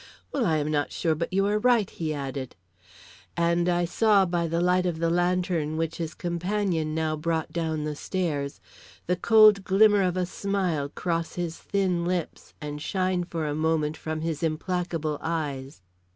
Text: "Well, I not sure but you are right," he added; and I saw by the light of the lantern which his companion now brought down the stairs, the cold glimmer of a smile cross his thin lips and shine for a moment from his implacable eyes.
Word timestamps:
"Well, 0.31 0.47
I 0.47 0.63
not 0.63 0.91
sure 0.91 1.13
but 1.13 1.31
you 1.31 1.45
are 1.45 1.59
right," 1.59 1.87
he 1.87 2.11
added; 2.11 2.55
and 3.37 3.69
I 3.69 3.85
saw 3.85 4.25
by 4.25 4.47
the 4.47 4.59
light 4.59 4.87
of 4.87 4.97
the 4.97 5.11
lantern 5.11 5.77
which 5.77 5.97
his 5.97 6.15
companion 6.15 6.95
now 6.95 7.15
brought 7.15 7.53
down 7.53 7.83
the 7.83 7.95
stairs, 7.95 8.59
the 9.05 9.15
cold 9.15 9.63
glimmer 9.63 10.01
of 10.01 10.17
a 10.17 10.25
smile 10.25 10.89
cross 10.89 11.35
his 11.35 11.59
thin 11.59 12.03
lips 12.03 12.55
and 12.59 12.81
shine 12.81 13.25
for 13.25 13.45
a 13.45 13.53
moment 13.53 13.95
from 13.95 14.21
his 14.21 14.41
implacable 14.41 15.19
eyes. 15.21 15.83